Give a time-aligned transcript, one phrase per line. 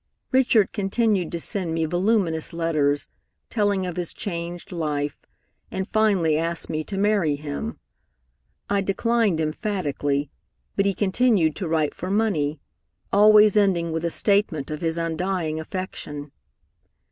[0.31, 3.07] Richard continued to send me voluminous letters,
[3.51, 5.15] telling of his changed life,
[5.69, 7.77] and finally asked me to marry him.
[8.67, 10.31] I declined emphatically,
[10.75, 12.59] but he continued to write for money,
[13.13, 16.31] always ending with a statement of his undying affection.